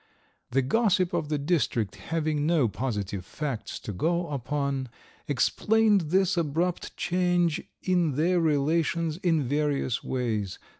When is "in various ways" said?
9.17-10.57